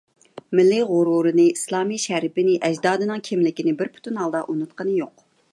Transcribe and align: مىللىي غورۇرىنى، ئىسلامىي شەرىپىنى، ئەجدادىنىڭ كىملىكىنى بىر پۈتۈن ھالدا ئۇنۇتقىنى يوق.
مىللىي 0.59 0.79
غورۇرىنى، 0.91 1.45
ئىسلامىي 1.57 2.01
شەرىپىنى، 2.05 2.57
ئەجدادىنىڭ 2.69 3.23
كىملىكىنى 3.31 3.77
بىر 3.83 3.95
پۈتۈن 3.99 4.21
ھالدا 4.23 4.47
ئۇنۇتقىنى 4.49 5.01
يوق. 5.05 5.27